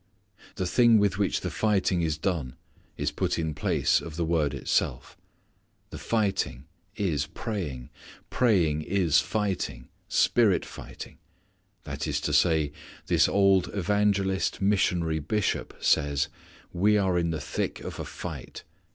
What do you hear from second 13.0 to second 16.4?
this old evangelist missionary bishop says,